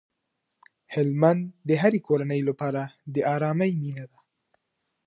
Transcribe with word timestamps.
هلمند 0.93 1.43
د 1.67 1.69
هرې 1.81 1.99
کورنۍ 2.07 2.41
لپاره 2.49 2.81
د 3.13 3.15
ارامۍ 3.35 3.71
مينه 3.81 4.05
ده. 4.11 4.19